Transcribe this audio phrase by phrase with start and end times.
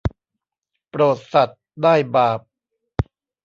[0.89, 2.39] โปรดสัตว์ได้บาป